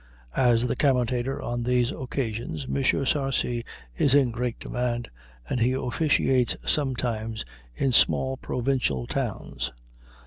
[0.35, 2.83] As the commentator on these occasions M.
[3.05, 3.63] Sarcey
[3.95, 5.11] is in great demand,
[5.47, 9.71] and he officiates sometimes in small provincial towns.